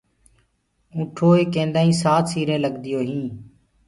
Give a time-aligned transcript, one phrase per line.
[0.93, 3.27] اونٺوئي ڪيندآئين سآت سيرين لگديون هين